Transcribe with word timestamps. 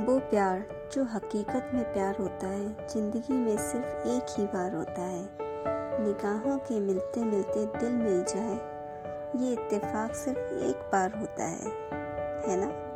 वो 0.00 0.18
प्यार 0.18 0.62
जो 0.92 1.02
हकीकत 1.04 1.70
में 1.74 1.82
प्यार 1.92 2.16
होता 2.16 2.46
है, 2.46 2.88
ज़िंदगी 2.88 3.34
में 3.34 3.56
सिर्फ़ 3.56 4.08
एक 4.08 4.26
ही 4.38 4.44
बार 4.46 4.74
होता 4.74 5.02
है। 5.02 5.22
निगाहों 6.04 6.56
के 6.58 6.78
मिलते 6.80 7.24
मिलते 7.24 7.64
दिल 7.78 7.92
मिल 7.92 8.22
जाए, 8.28 8.54
ये 9.40 9.52
इत्तेफाक 9.52 10.14
सिर्फ़ 10.14 10.38
एक 10.38 10.88
बार 10.92 11.18
होता 11.18 11.44
है 11.44 11.68
है 12.46 12.56
ना? 12.56 12.89